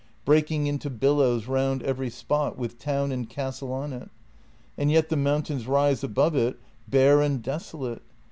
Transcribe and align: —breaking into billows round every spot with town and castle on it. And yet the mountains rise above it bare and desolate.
—breaking 0.25 0.65
into 0.65 0.89
billows 0.89 1.45
round 1.45 1.83
every 1.83 2.09
spot 2.09 2.57
with 2.57 2.79
town 2.79 3.11
and 3.11 3.29
castle 3.29 3.71
on 3.71 3.93
it. 3.93 4.09
And 4.75 4.89
yet 4.89 5.09
the 5.09 5.15
mountains 5.15 5.67
rise 5.67 6.03
above 6.03 6.35
it 6.35 6.57
bare 6.87 7.21
and 7.21 7.39
desolate. 7.43 8.01